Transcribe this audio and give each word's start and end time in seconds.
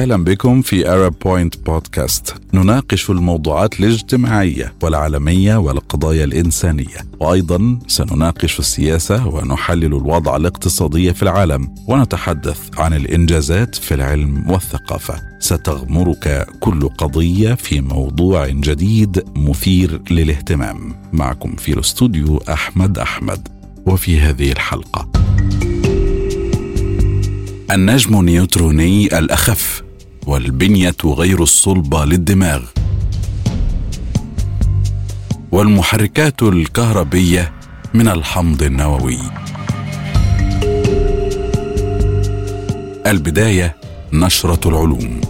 أهلا 0.00 0.24
بكم 0.24 0.62
في 0.62 0.84
Arab 0.84 1.12
Point 1.12 1.58
بودكاست 1.66 2.34
نناقش 2.54 3.10
الموضوعات 3.10 3.80
الاجتماعية 3.80 4.74
والعالمية 4.82 5.56
والقضايا 5.56 6.24
الإنسانية. 6.24 6.96
وأيضا 7.20 7.78
سنناقش 7.86 8.58
السياسة 8.58 9.28
ونحلل 9.28 9.84
الوضع 9.84 10.36
الاقتصادي 10.36 11.14
في 11.14 11.22
العالم. 11.22 11.74
ونتحدث 11.88 12.58
عن 12.78 12.92
الإنجازات 12.92 13.74
في 13.74 13.94
العلم 13.94 14.50
والثقافة. 14.50 15.14
ستغمرك 15.40 16.46
كل 16.60 16.88
قضية 16.88 17.54
في 17.54 17.80
موضوع 17.80 18.46
جديد 18.46 19.24
مثير 19.36 20.00
للاهتمام. 20.10 20.94
معكم 21.12 21.56
في 21.56 21.72
الاستوديو 21.72 22.36
أحمد 22.36 22.98
أحمد. 22.98 23.48
وفي 23.86 24.20
هذه 24.20 24.52
الحلقة. 24.52 25.08
النجم 27.70 28.20
النيوتروني 28.20 29.18
الأخف. 29.18 29.89
والبنية 30.26 30.96
غير 31.04 31.42
الصلبة 31.42 32.04
للدماغ. 32.04 32.62
والمحركات 35.52 36.42
الكهربية 36.42 37.52
من 37.94 38.08
الحمض 38.08 38.62
النووي. 38.62 39.18
البداية 43.06 43.76
نشرة 44.12 44.68
العلوم. 44.68 45.20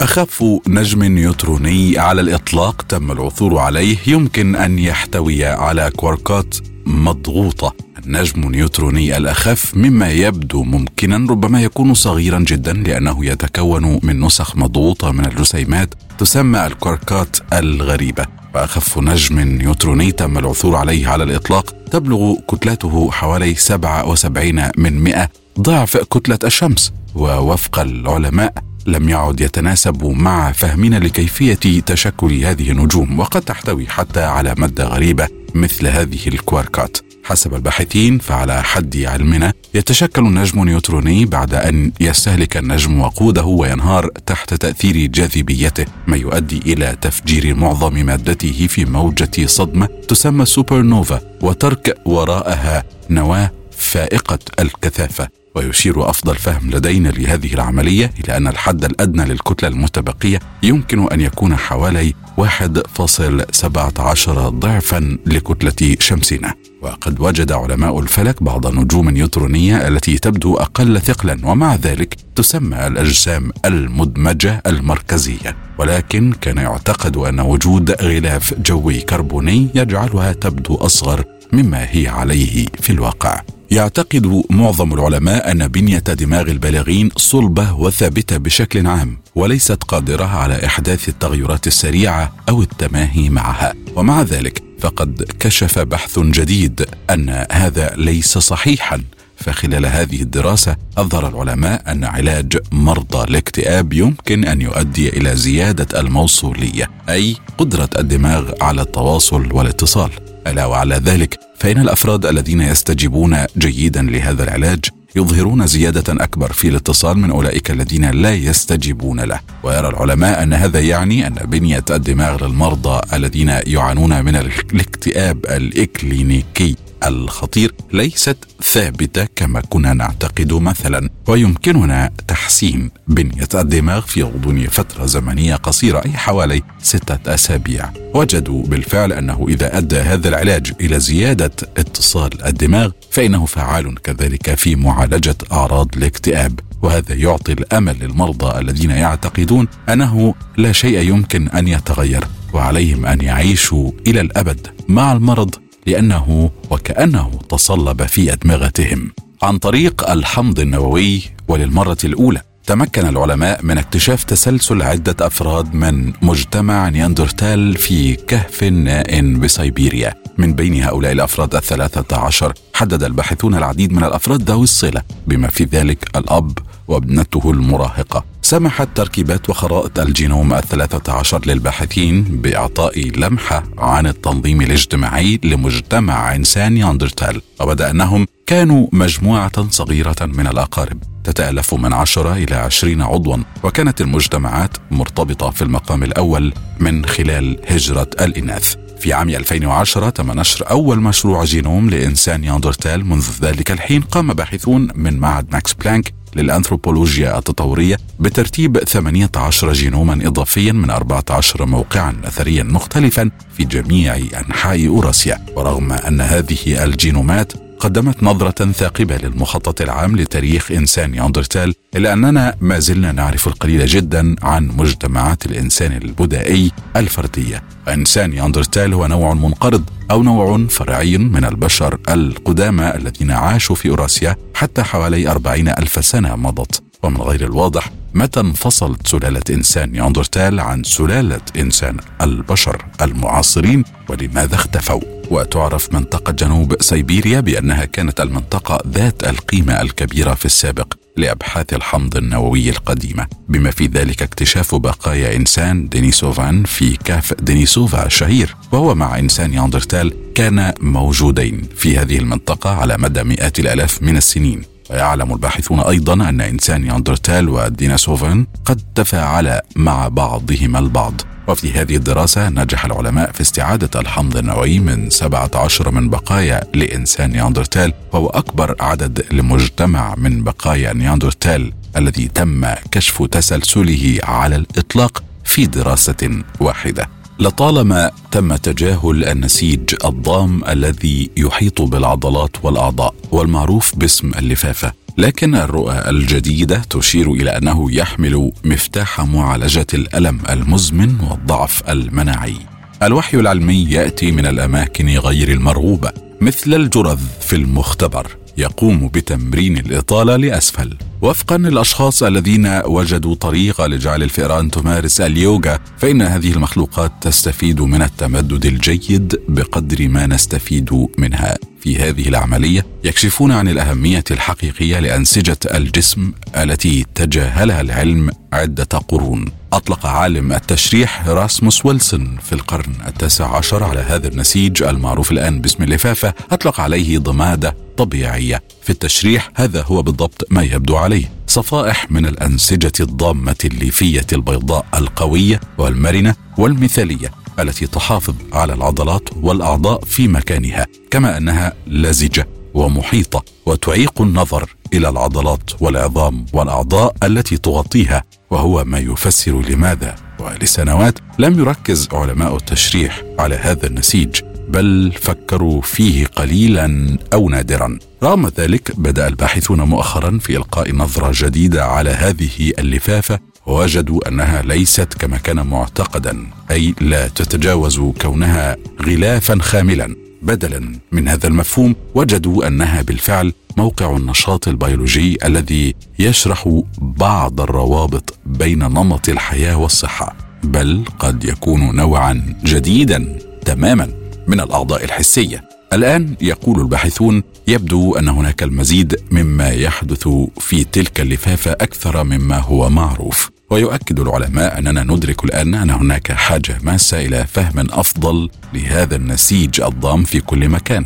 أخف 0.00 0.44
نجم 0.68 1.04
نيوتروني 1.04 1.98
على 1.98 2.20
الإطلاق 2.20 2.82
تم 2.82 3.12
العثور 3.12 3.58
عليه 3.58 3.96
يمكن 4.06 4.56
أن 4.56 4.78
يحتوي 4.78 5.44
على 5.44 5.90
كواركات 5.96 6.54
مضغوطة. 6.86 7.83
النجم 8.06 8.50
نيوتروني 8.50 9.16
الأخف 9.16 9.76
مما 9.76 10.10
يبدو 10.10 10.62
ممكنا 10.62 11.30
ربما 11.30 11.62
يكون 11.62 11.94
صغيرا 11.94 12.38
جدا 12.38 12.72
لأنه 12.72 13.26
يتكون 13.26 14.00
من 14.02 14.20
نسخ 14.20 14.56
مضغوطة 14.56 15.10
من 15.10 15.26
الجسيمات 15.26 15.94
تسمى 16.18 16.66
الكواركات 16.66 17.36
الغريبة. 17.52 18.26
وأخف 18.54 18.98
نجم 18.98 19.40
نيوتروني 19.40 20.12
تم 20.12 20.38
العثور 20.38 20.76
عليه 20.76 21.08
على 21.08 21.24
الإطلاق 21.24 21.74
تبلغ 21.90 22.34
كتلته 22.48 23.10
حوالي 23.10 23.54
77 23.54 24.70
من 24.76 25.00
100 25.00 25.30
ضعف 25.60 25.96
كتلة 25.96 26.38
الشمس. 26.44 26.92
ووفق 27.14 27.78
العلماء 27.78 28.54
لم 28.86 29.08
يعد 29.08 29.40
يتناسب 29.40 30.04
مع 30.04 30.52
فهمنا 30.52 30.96
لكيفية 30.96 31.80
تشكل 31.86 32.44
هذه 32.44 32.70
النجوم 32.70 33.20
وقد 33.20 33.42
تحتوي 33.42 33.86
حتى 33.86 34.22
على 34.22 34.54
مادة 34.58 34.84
غريبة 34.84 35.28
مثل 35.54 35.86
هذه 35.86 36.28
الكواركات 36.28 36.98
حسب 37.24 37.54
الباحثين 37.54 38.18
فعلى 38.18 38.62
حد 38.62 38.96
علمنا 38.96 39.52
يتشكل 39.74 40.22
النجم 40.22 40.64
نيوتروني 40.64 41.24
بعد 41.24 41.54
أن 41.54 41.92
يستهلك 42.00 42.56
النجم 42.56 43.00
وقوده 43.00 43.44
وينهار 43.44 44.08
تحت 44.26 44.54
تأثير 44.54 45.06
جاذبيته 45.06 45.84
ما 46.06 46.16
يؤدي 46.16 46.58
إلى 46.72 46.96
تفجير 47.00 47.54
معظم 47.54 48.06
مادته 48.06 48.66
في 48.66 48.84
موجة 48.84 49.46
صدمة 49.46 49.88
تسمى 50.08 50.44
سوبر 50.44 50.82
نوفا 50.82 51.20
وترك 51.40 51.98
وراءها 52.04 52.84
نواة 53.10 53.50
فائقة 53.70 54.38
الكثافة. 54.60 55.43
ويشير 55.54 56.10
أفضل 56.10 56.34
فهم 56.36 56.70
لدينا 56.70 57.08
لهذه 57.08 57.54
العملية 57.54 58.10
إلى 58.24 58.36
أن 58.36 58.46
الحد 58.46 58.84
الأدنى 58.84 59.24
للكتلة 59.24 59.68
المتبقية 59.68 60.40
يمكن 60.62 61.12
أن 61.12 61.20
يكون 61.20 61.56
حوالي 61.56 62.14
1.17 62.40 64.30
ضعفا 64.30 65.18
لكتلة 65.26 65.96
شمسنا 66.00 66.54
وقد 66.82 67.20
وجد 67.20 67.52
علماء 67.52 68.00
الفلك 68.00 68.42
بعض 68.42 68.66
النجوم 68.66 69.08
النيوترونية 69.08 69.88
التي 69.88 70.18
تبدو 70.18 70.54
أقل 70.56 71.00
ثقلا 71.00 71.46
ومع 71.46 71.74
ذلك 71.74 72.16
تسمى 72.36 72.86
الأجسام 72.86 73.50
المدمجة 73.64 74.62
المركزية. 74.66 75.56
ولكن 75.78 76.32
كان 76.40 76.56
يعتقد 76.58 77.16
أن 77.16 77.40
وجود 77.40 77.90
غلاف 78.02 78.54
جوي 78.54 79.00
كربوني 79.00 79.68
يجعلها 79.74 80.32
تبدو 80.32 80.74
أصغر 80.74 81.24
مما 81.52 81.86
هي 81.90 82.08
عليه 82.08 82.66
في 82.80 82.90
الواقع. 82.90 83.40
يعتقد 83.74 84.42
معظم 84.50 84.94
العلماء 84.94 85.50
أن 85.50 85.68
بنية 85.68 85.98
دماغ 85.98 86.42
البالغين 86.42 87.10
صلبة 87.16 87.72
وثابتة 87.72 88.36
بشكل 88.36 88.86
عام 88.86 89.18
وليست 89.34 89.82
قادرة 89.82 90.24
على 90.24 90.66
إحداث 90.66 91.08
التغيرات 91.08 91.66
السريعة 91.66 92.32
أو 92.48 92.62
التماهي 92.62 93.30
معها. 93.30 93.74
ومع 93.96 94.22
ذلك 94.22 94.62
فقد 94.80 95.22
كشف 95.40 95.78
بحث 95.78 96.18
جديد 96.18 96.86
أن 97.10 97.46
هذا 97.52 97.94
ليس 97.96 98.38
صحيحا. 98.38 99.02
فخلال 99.36 99.86
هذه 99.86 100.22
الدراسة 100.22 100.76
أظهر 100.98 101.28
العلماء 101.28 101.82
أن 101.92 102.04
علاج 102.04 102.58
مرضى 102.72 103.24
الاكتئاب 103.30 103.92
يمكن 103.92 104.44
أن 104.44 104.60
يؤدي 104.60 105.08
إلى 105.08 105.36
زيادة 105.36 106.00
الموصولية 106.00 106.90
أي 107.08 107.36
قدرة 107.58 107.90
الدماغ 107.98 108.50
على 108.60 108.82
التواصل 108.82 109.52
والاتصال. 109.52 110.10
ألا 110.46 110.66
وعلى 110.66 110.94
ذلك 110.94 111.38
فإن 111.58 111.80
الأفراد 111.80 112.26
الذين 112.26 112.60
يستجيبون 112.60 113.36
جيدا 113.58 114.02
لهذا 114.02 114.44
العلاج 114.44 114.84
يظهرون 115.16 115.66
زيادة 115.66 116.24
أكبر 116.24 116.52
في 116.52 116.68
الاتصال 116.68 117.18
من 117.18 117.30
أولئك 117.30 117.70
الذين 117.70 118.10
لا 118.10 118.34
يستجيبون 118.34 119.20
له. 119.20 119.40
ويرى 119.62 119.88
العلماء 119.88 120.42
أن 120.42 120.52
هذا 120.52 120.80
يعني 120.80 121.26
أن 121.26 121.34
بنية 121.34 121.84
الدماغ 121.90 122.44
للمرضى 122.46 123.00
الذين 123.12 123.48
يعانون 123.66 124.24
من 124.24 124.36
الاكتئاب 124.36 125.46
الإكلينيكي. 125.46 126.76
الخطير 127.06 127.74
ليست 127.92 128.36
ثابتة 128.62 129.28
كما 129.36 129.60
كنا 129.60 129.92
نعتقد 129.94 130.52
مثلا 130.52 131.10
ويمكننا 131.26 132.10
تحسين 132.28 132.90
بنيه 133.08 133.48
الدماغ 133.54 134.00
في 134.00 134.22
غضون 134.22 134.66
فترة 134.66 135.06
زمنية 135.06 135.54
قصيرة 135.54 136.02
أي 136.06 136.12
حوالي 136.12 136.62
ستة 136.82 137.34
أسابيع. 137.34 137.90
وجدوا 138.14 138.62
بالفعل 138.62 139.12
أنه 139.12 139.46
إذا 139.48 139.78
أدى 139.78 139.96
هذا 139.98 140.28
العلاج 140.28 140.72
إلى 140.80 141.00
زيادة 141.00 141.52
اتصال 141.76 142.46
الدماغ 142.46 142.90
فإنه 143.10 143.46
فعال 143.46 144.02
كذلك 144.02 144.54
في 144.54 144.76
معالجة 144.76 145.36
أعراض 145.52 145.88
الاكتئاب. 145.96 146.60
وهذا 146.82 147.14
يعطي 147.14 147.52
الأمل 147.52 147.98
للمرضى 148.00 148.60
الذين 148.60 148.90
يعتقدون 148.90 149.68
أنه 149.88 150.34
لا 150.56 150.72
شيء 150.72 150.98
يمكن 150.98 151.48
أن 151.48 151.68
يتغير 151.68 152.24
وعليهم 152.52 153.06
أن 153.06 153.20
يعيشوا 153.20 153.90
إلى 154.06 154.20
الأبد. 154.20 154.66
مع 154.88 155.12
المرض 155.12 155.54
لأنه 155.86 156.50
وكأنه 156.70 157.30
تصلب 157.48 158.06
في 158.06 158.32
أدمغتهم. 158.32 159.12
عن 159.42 159.58
طريق 159.58 160.10
الحمض 160.10 160.60
النووي 160.60 161.22
وللمرة 161.48 161.98
الأولى 162.04 162.40
تمكن 162.66 163.06
العلماء 163.06 163.62
من 163.62 163.78
اكتشاف 163.78 164.24
تسلسل 164.24 164.82
عدة 164.82 165.26
أفراد 165.26 165.74
من 165.74 166.12
مجتمع 166.22 166.88
نياندرتال 166.88 167.76
في 167.76 168.14
كهف 168.14 168.62
نائٍ 168.62 169.22
بسيبيريا. 169.22 170.14
من 170.38 170.52
بين 170.54 170.82
هؤلاء 170.82 171.12
الأفراد 171.12 171.54
الثلاثة 171.54 172.16
عشر 172.16 172.52
حدد 172.74 173.02
الباحثون 173.02 173.54
العديد 173.54 173.92
من 173.92 174.04
الأفراد 174.04 174.50
ذوي 174.50 174.64
الصلة 174.64 175.02
بما 175.26 175.48
في 175.48 175.64
ذلك 175.64 176.16
الأب 176.16 176.58
وابنته 176.88 177.50
المراهقة. 177.50 178.24
سمحت 178.44 178.88
تركيبات 178.94 179.50
وخرائط 179.50 179.98
الجينوم 179.98 180.54
الثلاثة 180.54 181.12
عشر 181.12 181.40
للباحثين 181.46 182.22
بإعطاء 182.22 183.10
لمحة 183.18 183.62
عن 183.78 184.06
التنظيم 184.06 184.60
الاجتماعي 184.62 185.40
لمجتمع 185.44 186.34
إنسان 186.34 186.72
نياندرتال 186.72 187.42
وبدا 187.60 187.90
أنهم 187.90 188.26
كانوا 188.46 188.86
مجموعة 188.92 189.70
صغيرة 189.70 190.16
من 190.20 190.46
الأقارب 190.46 191.02
تتألف 191.24 191.74
من 191.74 191.92
عشرة 191.92 192.32
إلى 192.32 192.54
عشرين 192.54 193.02
عضوا 193.02 193.36
وكانت 193.62 194.00
المجتمعات 194.00 194.76
مرتبطة 194.90 195.50
في 195.50 195.62
المقام 195.62 196.02
الأول 196.02 196.52
من 196.80 197.06
خلال 197.06 197.58
هجرة 197.68 198.10
الإناث. 198.20 198.74
في 198.98 199.12
عام 199.12 199.28
2010 199.28 200.10
تم 200.10 200.40
نشر 200.40 200.70
أول 200.70 201.00
مشروع 201.00 201.44
جينوم 201.44 201.90
لإنسان 201.90 202.40
نياندرتال 202.40 203.06
منذ 203.06 203.30
ذلك 203.42 203.70
الحين 203.70 204.00
قام 204.00 204.32
باحثون 204.32 204.88
من 204.94 205.18
معهد 205.18 205.52
ماكس 205.52 205.72
بلانك 205.72 206.14
للأنثروبولوجيا 206.36 207.38
التطورية 207.38 207.96
بترتيب 208.20 208.78
18 208.78 209.72
جينوما 209.72 210.26
إضافيا 210.26 210.72
من 210.72 210.90
14 210.90 211.66
موقعا 211.66 212.16
أثريا 212.24 212.62
مختلفا 212.62 213.30
في 213.56 213.64
جميع 213.64 214.16
أنحاء 214.16 214.86
أوراسيا 214.86 215.38
ورغم 215.56 215.92
أن 215.92 216.20
هذه 216.20 216.84
الجينومات 216.84 217.52
قدمت 217.80 218.22
نظرة 218.22 218.72
ثاقبة 218.72 219.16
للمخطط 219.16 219.80
العام 219.80 220.16
لتاريخ 220.16 220.72
إنسان 220.72 221.10
نياندرتال 221.10 221.74
إلا 221.96 222.12
أننا 222.12 222.54
ما 222.60 222.78
زلنا 222.78 223.12
نعرف 223.12 223.46
القليل 223.46 223.86
جدا 223.86 224.36
عن 224.42 224.66
مجتمعات 224.66 225.46
الإنسان 225.46 225.92
البدائي 225.92 226.70
الفردية. 226.96 227.62
إنسان 227.88 228.30
نياندرتال 228.30 228.94
هو 228.94 229.06
نوع 229.06 229.34
منقرض 229.34 229.84
أو 230.10 230.22
نوع 230.22 230.66
فرعي 230.70 231.18
من 231.18 231.44
البشر 231.44 231.98
القدامى 232.08 232.94
الذين 232.94 233.30
عاشوا 233.30 233.76
في 233.76 233.88
أوراسيا 233.88 234.36
حتى 234.54 234.82
حوالي 234.82 235.30
أربعين 235.30 235.68
ألف 235.68 236.04
سنة 236.04 236.36
مضت. 236.36 236.82
ومن 237.02 237.16
غير 237.16 237.44
الواضح 237.44 237.90
متى 238.14 238.40
انفصلت 238.40 239.08
سلالة 239.08 239.42
إنسان 239.50 239.92
نياندرتال 239.92 240.60
عن 240.60 240.82
سلالة 240.82 241.40
إنسان 241.58 241.96
البشر 242.22 242.84
المعاصرين؟ 243.02 243.84
ولماذا 244.08 244.54
اختفوا؟ 244.54 245.00
وتعرف 245.30 245.92
منطقة 245.92 246.32
جنوب 246.32 246.82
سيبيريا 246.82 247.40
بأنها 247.40 247.84
كانت 247.84 248.20
المنطقة 248.20 248.78
ذات 248.88 249.24
القيمة 249.24 249.80
الكبيرة 249.80 250.34
في 250.34 250.44
السابق 250.44 250.94
لأبحاث 251.16 251.74
الحمض 251.74 252.16
النووي 252.16 252.70
القديمة 252.70 253.26
بما 253.48 253.70
في 253.70 253.86
ذلك 253.86 254.22
اكتشاف 254.22 254.74
بقايا 254.74 255.36
إنسان 255.36 255.88
دينيسوفان 255.88 256.64
في 256.64 256.96
كهف 256.96 257.34
دينيسوفا 257.34 258.06
الشهير 258.06 258.56
وهو 258.72 258.94
مع 258.94 259.18
إنسان 259.18 259.54
ياندرتال 259.54 260.14
كان 260.34 260.72
موجودين 260.80 261.62
في 261.76 261.98
هذه 261.98 262.18
المنطقة 262.18 262.70
على 262.70 262.96
مدى 262.98 263.24
مئات 263.24 263.58
الآلاف 263.58 264.02
من 264.02 264.16
السنين. 264.16 264.73
ويعلم 264.90 265.32
الباحثون 265.32 265.80
أيضا 265.80 266.14
أن 266.14 266.40
إنسان 266.40 266.84
ياندرتال 266.86 267.48
وديناسوفن 267.48 268.46
قد 268.64 268.80
تفاعلا 268.94 269.64
مع 269.76 270.08
بعضهما 270.08 270.78
البعض. 270.78 271.20
وفي 271.48 271.72
هذه 271.72 271.96
الدراسة 271.96 272.48
نجح 272.48 272.84
العلماء 272.84 273.32
في 273.32 273.40
استعادة 273.40 274.00
الحمض 274.00 274.36
النووي 274.36 274.78
من 274.78 275.10
17 275.10 275.90
من 275.90 276.10
بقايا 276.10 276.60
لإنسان 276.74 277.30
نياندرتال 277.30 277.92
وهو 278.12 278.26
أكبر 278.26 278.76
عدد 278.80 279.24
لمجتمع 279.32 280.14
من 280.16 280.42
بقايا 280.42 280.92
نياندرتال 280.92 281.72
الذي 281.96 282.28
تم 282.28 282.66
كشف 282.90 283.22
تسلسله 283.22 284.18
على 284.22 284.56
الإطلاق 284.56 285.22
في 285.44 285.66
دراسة 285.66 286.42
واحدة. 286.60 287.08
لطالما 287.38 288.10
تم 288.30 288.56
تجاهل 288.56 289.24
النسيج 289.24 289.94
الضام 290.04 290.64
الذي 290.64 291.30
يحيط 291.36 291.82
بالعضلات 291.82 292.56
والأعضاء 292.62 293.14
والمعروف 293.30 293.96
باسم 293.96 294.30
اللفافة 294.38 294.92
لكن 295.18 295.54
الرؤى 295.54 296.10
الجديدة 296.10 296.82
تشير 296.90 297.32
إلى 297.32 297.50
أنه 297.50 297.92
يحمل 297.92 298.52
مفتاح 298.64 299.20
معالجة 299.20 299.86
الألم 299.94 300.40
المزمن 300.50 301.20
والضعف 301.20 301.82
المناعي. 301.88 302.56
الوحي 303.02 303.38
العلمي 303.38 303.86
يأتي 303.90 304.32
من 304.32 304.46
الأماكن 304.46 305.08
غير 305.08 305.48
المرغوبة 305.48 306.12
مثل 306.40 306.74
الجرذ 306.74 307.20
في 307.40 307.56
المختبر. 307.56 308.36
يقوم 308.58 309.08
بتمرين 309.08 309.78
الإطالة 309.78 310.36
لأسفل. 310.36 310.96
وفقا 311.22 311.58
للأشخاص 311.58 312.22
الذين 312.22 312.80
وجدوا 312.84 313.34
طريقه 313.34 313.86
لجعل 313.86 314.22
الفئران 314.22 314.70
تمارس 314.70 315.20
اليوغا 315.20 315.78
فإن 315.98 316.22
هذه 316.22 316.52
المخلوقات 316.52 317.12
تستفيد 317.20 317.80
من 317.80 318.02
التمدد 318.02 318.66
الجيد 318.66 319.40
بقدر 319.48 320.08
ما 320.08 320.26
نستفيد 320.26 321.08
منها. 321.18 321.56
في 321.80 321.96
هذه 321.98 322.28
العملية 322.28 322.86
يكشفون 323.04 323.52
عن 323.52 323.68
الأهمية 323.68 324.24
الحقيقية 324.30 324.98
لأنسجة 324.98 325.58
الجسم 325.74 326.32
التي 326.56 327.06
تجاهلها 327.14 327.80
العلم 327.80 328.30
عدة 328.52 328.84
قرون. 328.84 329.44
أطلق 329.72 330.06
عالم 330.06 330.52
التشريح 330.52 331.28
راسموس 331.28 331.86
ويلسون 331.86 332.36
في 332.42 332.52
القرن 332.52 332.92
التاسع 333.06 333.56
عشر 333.56 333.84
على 333.84 334.00
هذا 334.00 334.28
النسيج 334.28 334.82
المعروف 334.82 335.32
الآن 335.32 335.60
باسم 335.60 335.82
اللفافة 335.82 336.34
أطلق 336.50 336.80
عليه 336.80 337.18
ضمادة 337.18 337.83
طبيعيه 337.96 338.62
في 338.82 338.90
التشريح 338.90 339.50
هذا 339.54 339.82
هو 339.82 340.02
بالضبط 340.02 340.46
ما 340.50 340.62
يبدو 340.62 340.96
عليه. 340.96 341.30
صفائح 341.46 342.10
من 342.10 342.26
الأنسجة 342.26 342.92
الضامة 343.00 343.56
الليفية 343.64 344.26
البيضاء 344.32 344.86
القوية 344.94 345.60
والمرنة 345.78 346.34
والمثالية 346.58 347.30
التي 347.58 347.86
تحافظ 347.86 348.34
على 348.52 348.72
العضلات 348.72 349.28
والأعضاء 349.36 350.04
في 350.04 350.28
مكانها 350.28 350.86
كما 351.10 351.36
أنها 351.36 351.72
لزجة 351.86 352.48
ومحيطة 352.74 353.44
وتعيق 353.66 354.22
النظر 354.22 354.74
إلى 354.94 355.08
العضلات 355.08 355.70
والعظام 355.82 356.46
والأعضاء 356.52 357.14
التي 357.22 357.56
تغطيها 357.56 358.24
وهو 358.50 358.84
ما 358.84 358.98
يفسر 358.98 359.60
لماذا 359.60 360.14
ولسنوات 360.40 361.18
لم 361.38 361.58
يركز 361.58 362.08
علماء 362.12 362.56
التشريح 362.56 363.22
على 363.38 363.54
هذا 363.54 363.86
النسيج. 363.86 364.53
بل 364.68 365.12
فكروا 365.20 365.82
فيه 365.82 366.26
قليلا 366.26 367.16
أو 367.32 367.48
نادرا. 367.48 367.98
رغم 368.22 368.48
ذلك 368.58 369.00
بدأ 369.00 369.28
الباحثون 369.28 369.80
مؤخرا 369.80 370.38
في 370.38 370.56
إلقاء 370.56 370.94
نظرة 370.94 371.30
جديدة 371.34 371.84
على 371.84 372.10
هذه 372.10 372.72
اللفافة 372.78 373.38
ووجدوا 373.66 374.28
أنها 374.28 374.62
ليست 374.62 375.14
كما 375.14 375.36
كان 375.36 375.66
معتقدا 375.66 376.46
أي 376.70 376.94
لا 377.00 377.28
تتجاوز 377.28 378.00
كونها 378.00 378.76
غلافا 379.02 379.58
خاملا. 379.60 380.16
بدلا 380.42 380.92
من 381.12 381.28
هذا 381.28 381.46
المفهوم 381.46 381.94
وجدوا 382.14 382.66
أنها 382.66 383.02
بالفعل 383.02 383.52
موقع 383.76 384.16
النشاط 384.16 384.68
البيولوجي 384.68 385.38
الذي 385.44 385.94
يشرح 386.18 386.82
بعض 386.98 387.60
الروابط 387.60 388.38
بين 388.46 388.78
نمط 388.78 389.28
الحياة 389.28 389.76
والصحة 389.76 390.36
بل 390.64 391.04
قد 391.18 391.44
يكون 391.44 391.96
نوعا 391.96 392.54
جديدا 392.64 393.38
تماما. 393.64 394.23
من 394.46 394.60
الأعضاء 394.60 395.04
الحسية. 395.04 395.64
الآن 395.92 396.34
يقول 396.40 396.80
الباحثون 396.80 397.42
يبدو 397.68 398.16
أن 398.16 398.28
هناك 398.28 398.62
المزيد 398.62 399.16
مما 399.30 399.68
يحدث 399.68 400.28
في 400.58 400.84
تلك 400.84 401.20
اللفافة 401.20 401.70
أكثر 401.70 402.24
مما 402.24 402.58
هو 402.58 402.90
معروف. 402.90 403.50
ويؤكد 403.70 404.20
العلماء 404.20 404.78
أننا 404.78 405.02
ندرك 405.02 405.44
الآن 405.44 405.74
أن 405.74 405.90
هناك 405.90 406.32
حاجة 406.32 406.78
ماسة 406.82 407.26
إلى 407.26 407.46
فهم 407.46 407.86
أفضل 407.90 408.50
لهذا 408.74 409.16
النسيج 409.16 409.80
الضام 409.80 410.24
في 410.24 410.40
كل 410.40 410.68
مكان. 410.68 411.04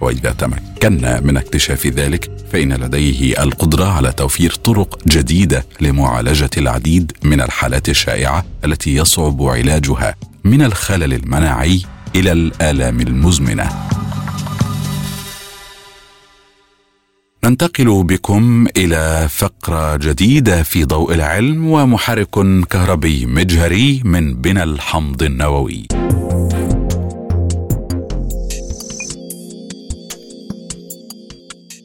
وإذا 0.00 0.32
تمكنا 0.32 1.20
من 1.20 1.36
اكتشاف 1.36 1.86
ذلك 1.86 2.30
فإن 2.52 2.72
لديه 2.72 3.42
القدرة 3.42 3.84
على 3.84 4.12
توفير 4.12 4.54
طرق 4.54 4.98
جديدة 5.08 5.66
لمعالجة 5.80 6.50
العديد 6.56 7.12
من 7.22 7.40
الحالات 7.40 7.88
الشائعة 7.88 8.44
التي 8.64 8.94
يصعب 8.96 9.42
علاجها. 9.42 10.14
من 10.44 10.62
الخلل 10.62 11.14
المناعي 11.14 11.82
إلى 12.14 12.32
الآلام 12.32 13.00
المزمنة. 13.00 13.68
ننتقل 17.44 18.04
بكم 18.04 18.66
إلى 18.76 19.28
فقرة 19.30 19.96
جديدة 19.96 20.62
في 20.62 20.84
ضوء 20.84 21.14
العلم 21.14 21.66
ومحرك 21.66 22.64
كهربي 22.70 23.26
مجهري 23.26 24.02
من 24.04 24.34
بنى 24.34 24.62
الحمض 24.62 25.22
النووي. 25.22 25.86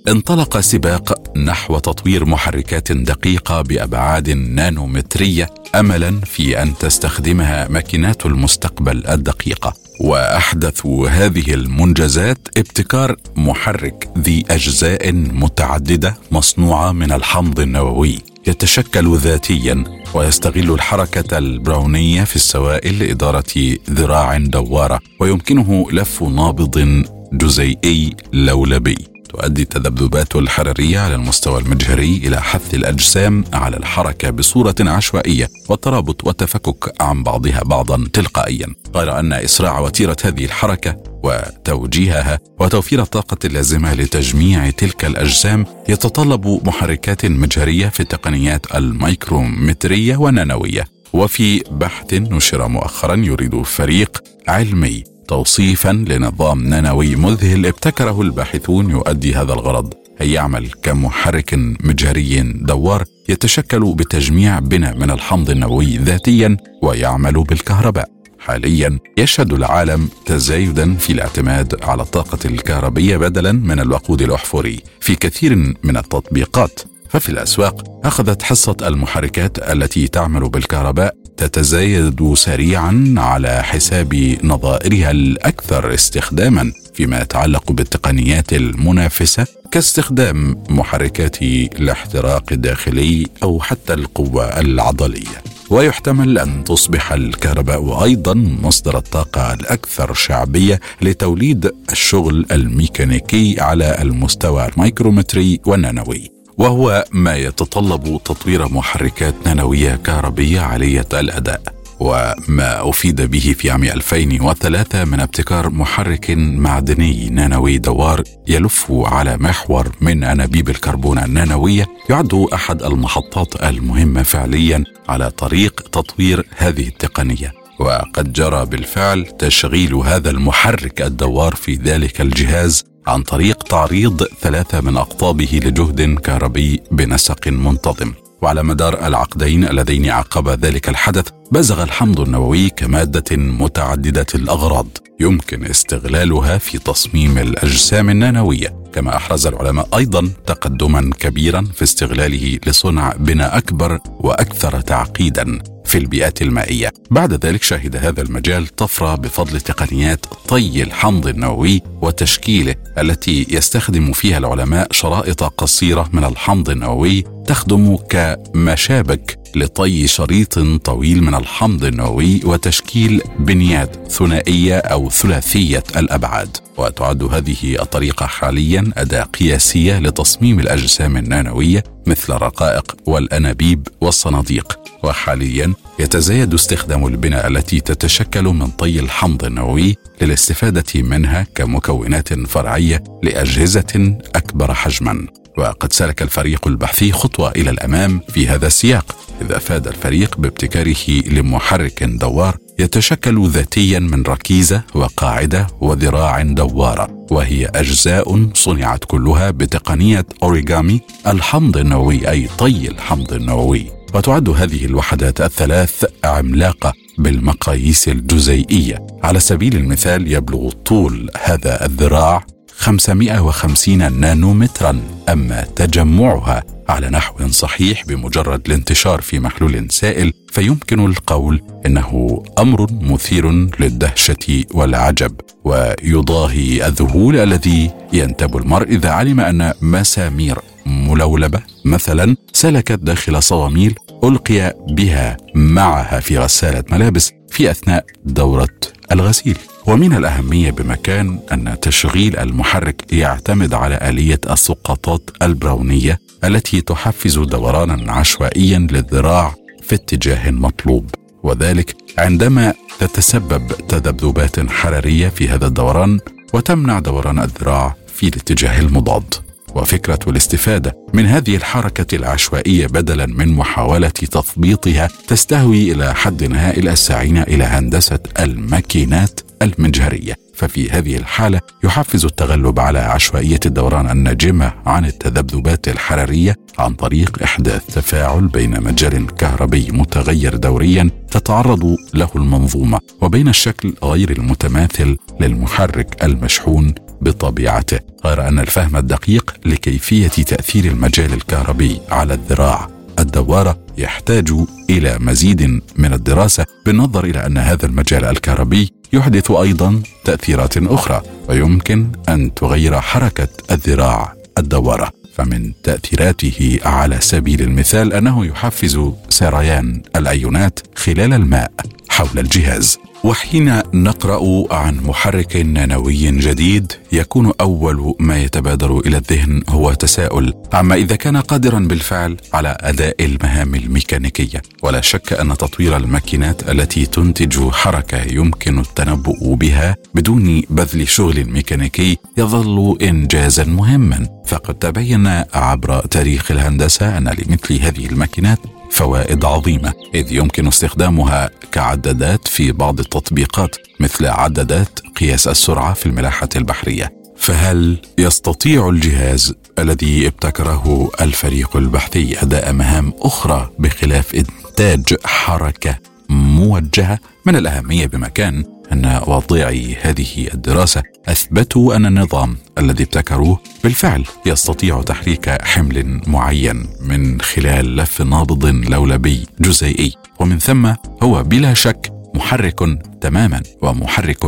انطلق 0.08 0.60
سباق 0.60 1.38
نحو 1.38 1.80
تطوير 1.80 2.26
محركات 2.26 2.92
دقيقة 2.92 3.62
بأبعاد 3.62 4.30
نانومترية 4.30 5.50
املا 5.76 6.20
في 6.26 6.62
أن 6.62 6.78
تستخدمها 6.78 7.68
ماكينات 7.68 8.26
المستقبل 8.26 9.08
الدقيقة. 9.08 9.74
وأحدث 10.00 10.86
هذه 10.86 11.54
المنجزات 11.54 12.38
ابتكار 12.58 13.16
محرك 13.36 14.10
ذي 14.18 14.46
أجزاء 14.50 15.12
متعددة 15.14 16.18
مصنوعة 16.32 16.92
من 16.92 17.12
الحمض 17.12 17.60
النووي. 17.60 18.20
يتشكل 18.48 19.18
ذاتيا 19.18 19.84
ويستغل 20.14 20.72
الحركة 20.72 21.38
البراونية 21.38 22.24
في 22.24 22.36
السوائل 22.36 23.00
لإدارة 23.00 23.78
ذراع 23.90 24.38
دوارة 24.38 25.00
ويمكنه 25.20 25.92
لف 25.92 26.24
نابض 26.24 27.04
جزيئي 27.34 28.16
لولبي. 28.34 29.13
تؤدي 29.34 29.62
التذبذبات 29.62 30.36
الحرارية 30.36 31.00
على 31.00 31.16
المستوى 31.16 31.62
المجهري 31.62 32.18
إلى 32.18 32.42
حث 32.42 32.74
الأجسام 32.74 33.44
على 33.54 33.78
الحركة 33.78 34.30
بصورة 34.30 34.76
عشوائية 34.80 35.50
والترابط 35.70 36.28
والتفكك 36.28 37.02
عن 37.02 37.24
بعضها 37.24 37.62
بعضا 37.66 38.08
تلقائيا. 38.14 38.68
غير 38.96 39.20
أن 39.20 39.34
إسراع 39.34 39.80
وتيرة 39.80 40.18
هذه 40.24 40.46
الحركة 40.46 41.04
وتوجيهها 41.24 42.40
وتوفير 42.60 43.02
الطاقة 43.02 43.38
اللازمة 43.46 43.94
لتجميع 43.94 44.70
تلك 44.70 45.06
الأجسام 45.06 45.66
يتطلب 45.90 46.68
محركات 46.68 47.26
مجهرية 47.26 47.90
في 47.90 48.00
التقنيات 48.00 48.76
الميكرومترية 48.76 50.18
والنانويه 50.18 50.86
وفي 51.14 51.64
بحث 51.72 52.14
نشر 52.14 52.68
مؤخرا 52.68 53.16
يريد 53.16 53.62
فريق 53.62 54.24
علمي 54.48 55.04
توصيفا 55.28 55.90
لنظام 55.90 56.64
نانوي 56.64 57.16
مذهل 57.16 57.66
ابتكره 57.66 58.22
الباحثون 58.22 58.90
يؤدي 58.90 59.36
هذا 59.36 59.54
الغرض 59.54 59.94
أي 60.22 60.32
يعمل 60.32 60.72
كمحرك 60.84 61.54
مجهري 61.84 62.42
دوار 62.44 63.04
يتشكل 63.30 63.94
بتجميع 63.94 64.60
بناء 64.60 64.98
من 64.98 65.12
الحمض 65.12 65.50
النووي 65.50 65.98
ذاتيا 65.98 66.58
ويعمل 66.82 67.34
بالكهرباء. 67.34 68.10
حاليا 68.40 69.00
يشهد 69.18 69.54
العالم 69.54 70.10
تزايدا 70.26 70.96
في 70.96 71.14
الاعتماد 71.14 71.84
على 71.84 72.02
الطاقة 72.02 72.40
الكهربية 72.46 73.18
بدلا 73.18 73.52
من 73.52 73.80
الوقود 73.80 74.22
الأحفوري 74.22 74.80
في 75.00 75.16
كثير 75.16 75.56
من 75.84 75.98
التطبيقات. 75.98 76.80
ففي 77.14 77.30
الأسواق 77.30 78.06
أخذت 78.06 78.42
حصة 78.42 78.76
المحركات 78.82 79.58
التي 79.72 80.08
تعمل 80.08 80.50
بالكهرباء 80.50 81.16
تتزايد 81.38 82.34
سريعا 82.34 83.16
على 83.18 83.64
حساب 83.64 84.38
نظائرها 84.44 85.12
الأكثر 85.12 85.94
استخداما 85.94 86.72
فيما 86.94 87.22
يتعلق 87.22 87.72
بالتقنيات 87.72 88.54
المنافسة 88.54 89.48
كاستخدام 89.72 90.64
محركات 90.70 91.42
الاحتراق 91.42 92.44
الداخلي 92.52 93.28
أو 93.44 93.60
حتى 93.60 93.94
القوة 93.94 94.46
العضلية. 94.60 95.44
ويحتمل 95.70 96.38
أن 96.38 96.64
تصبح 96.64 97.12
الكهرباء 97.12 98.04
أيضا 98.04 98.34
مصدر 98.64 98.98
الطاقة 98.98 99.54
الأكثر 99.54 100.14
شعبية 100.14 100.80
لتوليد 101.02 101.72
الشغل 101.92 102.46
الميكانيكي 102.52 103.62
على 103.62 103.98
المستوى 104.02 104.66
الميكرومتري 104.66 105.60
والنانوي. 105.66 106.33
وهو 106.58 107.06
ما 107.12 107.36
يتطلب 107.36 108.20
تطوير 108.26 108.68
محركات 108.70 109.36
نانوية 109.46 109.96
كهربية 109.96 110.60
عالية 110.60 111.08
الأداء 111.14 111.62
وما 112.00 112.90
أفيد 112.90 113.22
به 113.22 113.56
في 113.58 113.72
عام 113.72 113.84
2003 113.84 115.06
من 115.06 115.20
ابتكار 115.20 115.70
محرك 115.70 116.32
معدني 116.38 117.30
نانوي 117.30 117.78
دوار 117.78 118.24
يلف 118.48 118.86
على 118.92 119.38
محور 119.38 119.92
من 120.02 120.24
أنابيب 120.24 120.70
الكربون 120.70 121.18
النانوية 121.18 121.86
يعد 122.10 122.48
أحد 122.54 122.84
المحطات 122.84 123.64
المهمة 123.64 124.24
فعليا 124.24 124.84
على 125.10 125.30
طريق 125.30 125.82
تطوير 125.92 126.46
هذه 126.58 126.88
التقنية. 126.88 127.63
وقد 127.80 128.34
جرى 128.34 128.66
بالفعل 128.66 129.26
تشغيل 129.26 129.94
هذا 129.94 130.30
المحرك 130.30 131.02
الدوار 131.02 131.56
في 131.56 131.76
ذلك 131.76 132.22
الجهاز 132.22 132.84
عن 133.08 133.24
طريق 133.24 133.64
تعريض 133.64 134.24
ثلاثة 134.42 134.82
من 134.82 134.98
أقطابه 134.98 135.60
لجهد 135.64 136.20
كهربي 136.20 136.82
بنسق 136.92 137.48
منتظم. 137.48 138.14
وعلى 138.42 138.64
مدار 138.64 139.08
العقدين 139.08 139.64
اللذين 139.68 140.10
عقب 140.10 140.50
ذلك 140.50 140.90
الحدث 140.90 141.28
بزغ 141.52 141.84
الحمض 141.84 142.20
النووي 142.20 142.70
كمادة 142.70 143.38
متعددة 143.38 144.26
الأغراض. 144.36 144.88
يمكن 145.20 145.66
استغلالها 145.66 146.58
في 146.58 146.78
تصميم 146.78 147.38
الأجسام 147.38 148.10
النانوية. 148.10 148.83
كما 148.94 149.16
أحرز 149.16 149.48
العلماء 149.48 149.88
أيضا 149.98 150.30
تقدما 150.46 151.12
كبيرا 151.20 151.68
في 151.74 151.84
استغلاله 151.84 152.60
لصنع 152.68 153.14
بناء 153.20 153.58
أكبر 153.58 154.00
وأكثر 154.20 154.82
تعقيدا 154.82 155.60
في 155.86 155.98
البيئات 155.98 156.42
المائية. 156.42 156.94
بعد 157.12 157.46
ذلك 157.46 157.64
شهد 157.64 157.96
هذا 157.96 158.22
المجال 158.22 158.68
طفرة 158.68 159.16
بفضل 159.16 159.62
تقنيات 159.62 160.26
طي 160.48 160.84
الحمض 160.84 161.28
النووي 161.28 161.82
وتشكيله 162.02 162.76
التي 162.98 163.48
يستخدم 163.50 164.12
فيها 164.12 164.38
العلماء 164.38 164.88
شرائط 164.92 165.44
قصيرة 165.44 166.10
من 166.14 166.24
الحمض 166.24 166.70
النووي 166.70 167.24
تخدم 167.48 167.96
كمشابك 167.96 169.40
لطي 169.56 170.08
شريط 170.08 170.60
طويل 170.60 171.24
من 171.24 171.36
الحمض 171.36 171.84
النووي 171.84 172.42
وتشكيل 172.46 173.22
بنيات 173.40 174.12
ثنائية 174.12 174.78
أو 174.78 175.10
ثلاثية 175.10 175.84
الأبعاد. 175.98 176.58
وتعد 176.78 177.24
هذه 177.24 177.82
الطريقة 177.82 178.26
حاليا 178.26 178.92
أداة 178.98 179.24
قياسية 179.24 180.00
لتصميم 180.00 180.60
الأجسام 180.60 181.18
النانوية 181.18 181.84
مثل 182.08 182.34
الرقائق 182.34 182.96
والأنابيب 183.06 183.88
والصناديق. 184.02 184.80
وحاليا 185.04 185.74
يتزايد 186.00 186.54
استخدام 186.54 187.08
البناء 187.08 187.48
التي 187.48 187.80
تتشكل 187.80 188.44
من 188.44 188.68
طي 188.68 189.00
الحمض 189.00 189.46
النووي 189.46 189.96
للاستفادة 190.22 191.02
منها 191.02 191.48
كمكونات 191.56 192.34
فرعية 192.34 193.04
لأجهزة 193.24 194.18
أكبر 194.36 194.74
حجما. 194.74 195.28
وقد 195.58 195.94
سلك 195.94 196.22
الفريق 196.22 196.68
البحثي 196.68 197.12
خطوة 197.12 197.52
إلى 197.52 197.70
الأمام 197.70 198.22
في 198.30 198.48
هذا 198.48 198.68
السياق 198.68 199.16
إذ 199.42 199.52
أفاد 199.52 199.88
الفريق 199.88 200.38
بابتكاره 200.38 201.10
لمحرك 201.10 202.04
دوار 202.04 202.58
يتشكل 202.80 203.50
ذاتيا 203.50 204.00
من 204.00 204.24
ركيزة 204.24 204.84
وقاعدة 204.96 205.68
وذراع 205.82 206.42
دوارة 206.42 207.26
وهي 207.32 207.66
أجزاء 207.66 208.50
صنعت 208.54 209.04
كلها 209.06 209.52
بتقنية 209.52 210.26
أوريغامي 210.44 211.02
الحمض 211.28 211.78
النووي 211.78 212.30
أي 212.30 212.48
طي 212.58 212.88
الحمض 212.88 213.34
النووي. 213.34 213.86
وتعد 214.14 214.50
هذه 214.50 214.86
الوحدات 214.86 215.42
الثلاث 215.42 216.06
عملاقة 216.24 216.94
بالمقاييس 217.18 218.08
الجزيئية. 218.08 219.08
على 219.24 219.40
سبيل 219.40 219.76
المثال 219.76 220.32
يبلغ 220.32 220.70
طول 220.70 221.30
هذا 221.44 221.86
الذراع 221.86 222.46
550 222.84 224.20
نانومترا 224.20 225.02
أما 225.30 225.66
تجمعها 225.76 226.64
على 226.90 227.10
نحو 227.10 227.48
صحيح 227.48 228.06
بمجرد 228.06 228.62
الانتشار 228.66 229.22
في 229.22 229.40
محلول 229.40 229.88
سائل 229.92 230.34
فيمكن 230.52 231.06
القول 231.06 231.62
إنه 231.86 232.44
أمر 232.60 232.88
مثير 232.92 233.52
للدهشة 233.80 234.64
والعجب 234.74 235.32
ويضاهي 235.64 236.88
الذهول 236.88 237.36
الذي 237.38 237.92
ينتاب 238.14 238.58
المرء 238.58 238.88
إذا 238.88 239.10
علم 239.10 239.40
أن 239.40 239.74
مسامير 239.82 240.60
ملولبة 240.86 241.60
مثلا 241.86 242.36
سلكت 242.54 243.00
داخل 243.00 243.44
صواميل 243.44 243.96
ألقي 244.24 244.76
بها 244.90 245.38
معها 245.56 246.20
في 246.20 246.38
غسالة 246.38 246.84
ملابس 246.92 247.32
في 247.50 247.72
أثناء 247.72 248.06
دورة 248.26 248.68
الغسيل. 249.12 249.58
ومن 249.88 250.14
الأهمية 250.14 250.72
بمكان 250.72 251.40
أن 251.52 251.80
تشغيل 251.82 252.38
المحرك 252.38 253.14
يعتمد 253.14 253.74
على 253.74 254.00
آلية 254.10 254.40
السقطات 254.50 255.30
البراونية 255.42 256.20
التي 256.44 256.82
تحفز 256.82 257.40
دورانا 257.40 258.12
عشوائيا 258.12 258.80
للذراع 258.80 259.56
في 259.84 259.96
اتجاه 259.96 260.52
مطلوب. 260.52 261.10
وذلك 261.44 261.96
عندما 262.18 262.74
تتسبب 263.00 263.68
تذبذبات 263.68 264.70
حرارية 264.70 265.30
في 265.30 265.50
هذا 265.50 265.68
الدوران 265.68 266.20
وتمنع 266.54 267.00
دوران 267.00 267.40
الذراع 267.40 267.96
في 268.16 268.28
الاتجاه 268.28 268.80
المضاد. 268.80 269.34
وفكرة 269.76 270.20
الاستفادة 270.28 270.96
من 271.14 271.26
هذه 271.26 271.56
الحركة 271.56 272.16
العشوائية 272.16 272.88
بدلا 272.88 273.26
من 273.26 273.54
محاولة 273.54 274.10
تثبيطها 274.10 275.10
تستهوي 275.28 275.92
إلى 275.92 276.14
حد 276.14 276.54
هائل 276.54 276.88
الساعين 276.90 277.38
إلى 277.38 277.64
هندسة 277.64 278.20
الماكينات 278.40 279.40
المجهريه 279.62 280.36
ففي 280.54 280.90
هذه 280.90 281.18
الحالة 281.18 281.62
يحفز 281.84 282.26
التغلب 282.26 282.80
على 282.80 283.00
عشوائية 283.00 283.60
الدوران 283.66 284.10
الناجمة 284.10 284.74
عن 284.86 285.06
التذبذبات 285.06 285.88
الحرارية 285.88 286.56
عن 286.80 286.94
طريق 286.94 287.44
احداث 287.44 287.86
تفاعل 287.86 288.48
بين 288.48 288.84
مجال 288.84 289.36
كهربي 289.36 289.92
متغير 289.92 290.56
دوريا 290.56 291.10
تتعرض 291.32 291.96
له 292.14 292.30
المنظومة 292.36 293.00
وبين 293.22 293.48
الشكل 293.48 293.94
غير 294.04 294.32
المتماثل 294.32 295.18
للمحرك 295.40 296.24
المشحون 296.24 296.96
بطبيعته 297.24 298.00
غير 298.26 298.48
أن 298.48 298.60
الفهم 298.60 298.96
الدقيق 298.96 299.54
لكيفية 299.66 300.28
تأثير 300.28 300.86
المجال 300.86 301.34
الكهربي 301.34 302.00
على 302.10 302.34
الذراع. 302.34 302.90
الدوارة 303.20 303.80
يحتاج 303.98 304.52
إلى 304.90 305.18
مزيد 305.20 305.82
من 305.96 306.14
الدراسة 306.14 306.66
بالنظر 306.86 307.26
إلى 307.26 307.46
أن 307.46 307.58
هذا 307.58 307.86
المجال 307.86 308.26
الكهربي 308.26 308.92
يحدث 309.14 309.52
أيضا 309.52 310.02
تأثيرات 310.26 310.78
أخرى 310.78 311.22
ويمكن 311.50 312.08
أن 312.30 312.54
تغير 312.54 313.02
حركة 313.02 313.48
الذراع 313.72 314.34
الدوارة. 314.58 315.12
فمن 315.36 315.72
تأثيراته 315.84 316.80
على 316.86 317.18
سبيل 317.22 317.62
المثال 317.62 318.14
أنه 318.14 318.46
يحفز 318.46 319.00
سريان 319.30 320.02
الأيونات 320.16 320.80
خلال 320.96 321.34
الماء. 321.34 321.72
حول 322.14 322.40
الجهاز. 322.40 322.98
وحين 323.24 323.82
نقرأ 323.94 324.74
عن 324.74 324.98
محرك 325.04 325.56
نانوي 325.56 326.32
جديد 326.32 326.94
يكون 327.12 327.52
أول 327.62 328.16
ما 328.20 328.38
يتبادر 328.42 329.00
إلى 329.00 329.18
الذهن 329.18 329.62
هو 329.70 329.94
تساؤل. 329.94 330.54
عما 330.74 330.96
إذا 330.96 331.16
كان 331.16 331.38
قادرا 331.38 331.80
بالفعل 331.80 332.38
على 332.54 332.78
أداء 332.80 333.26
المهام 333.26 333.76
الميكانيكية 333.76 334.62
ولا 334.84 335.02
شك 335.02 335.34
أن 335.34 335.58
تطوير 335.58 335.98
الماكينات 335.98 336.70
التي 336.70 337.06
تنتج 337.06 337.70
حركة 337.70 338.22
يمكن 338.34 338.80
التنبؤ 338.80 339.54
بها 339.54 339.96
بدون 340.14 340.62
بذل 340.70 341.08
شغل 341.08 341.46
ميكانيكي 341.46 342.18
يظل 342.38 342.98
انجازا 343.02 343.64
مهما. 343.64 344.28
فقد 344.46 344.76
تبين 344.76 345.28
عبر 345.54 346.00
تاريخ 346.00 346.52
الهندسة 346.52 347.18
أن 347.18 347.24
لمثل 347.24 347.80
هذه 347.80 348.06
الماكينات 348.06 348.60
فوائد 348.94 349.46
عظيمة 349.46 349.94
إذ 350.16 350.32
يمكن 350.32 350.68
استخدامها 350.68 351.50
كعدادات 351.72 352.48
في 352.48 352.72
بعض 352.72 353.00
التطبيقات 353.00 353.76
مثل 354.00 354.26
عدادات 354.26 355.00
قياس 355.20 355.48
السرعة 355.48 355.94
في 355.94 356.06
الملاحة 356.06 356.50
البحرية. 356.56 357.14
فهل 357.38 357.98
يستطيع 358.18 358.90
الجهاز 358.90 359.54
الذي 359.80 360.28
ابتكره 360.28 361.10
الفريق 361.22 361.78
البحثي 361.78 362.42
أداء 362.42 362.74
مهام 362.74 363.14
أخرى 363.20 363.70
بخلاف 363.80 364.36
إنتاج 364.36 365.16
حركة 365.26 366.13
موجهة 366.30 367.20
من 367.46 367.56
الأهمية 367.56 368.08
بمكان 368.08 368.64
أن 368.92 369.22
واضعي 369.28 369.98
هذه 370.02 370.48
الدراسة 370.54 371.04
أثبتوا 371.28 371.96
أن 371.96 372.06
النظام 372.06 372.58
الذي 372.78 373.04
ابتكروه 373.04 373.60
بالفعل 373.84 374.24
يستطيع 374.46 375.02
تحريك 375.02 375.50
حمل 375.62 376.22
معين 376.28 376.88
من 377.02 377.42
خلال 377.42 377.96
لف 377.96 378.22
نابض 378.22 378.66
لولبي 378.66 379.46
جزيئي. 379.60 380.14
ومن 380.40 380.60
ثم 380.60 380.94
هو 381.24 381.44
بلا 381.44 381.74
شك 381.74 382.14
محرك 382.36 382.80
تماما 383.22 383.62
ومحرك 383.82 384.46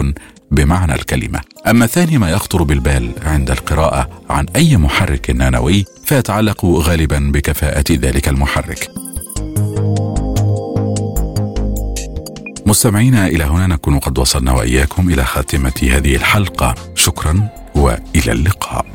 بمعنى 0.52 0.96
الكلمة. 0.96 1.42
أما 1.68 1.86
ثاني 1.88 2.18
ما 2.18 2.30
يخطر 2.30 2.64
بالبال 2.64 3.12
عند 3.26 3.52
القراءة 3.52 4.10
عن 4.30 4.46
أي 4.56 4.78
محرك 4.78 5.30
نانوي 5.30 5.86
فيتعلق 6.06 6.66
غالبا 6.66 7.32
بكفاءة 7.34 7.86
ذلك 7.92 8.28
المحرك. 8.28 9.05
مستمعينا 12.76 13.28
إلى 13.28 13.44
هنا 13.44 13.68
نكون 13.68 14.00
قد 14.00 14.18
وصلنا 14.18 14.52
وإياكم 14.52 15.10
إلى 15.10 15.24
خاتمة 15.26 15.74
هذه 15.82 16.16
الحلقة. 16.16 16.76
شكرا 16.96 17.50
وإلى 17.76 18.32
اللقاء. 18.32 18.86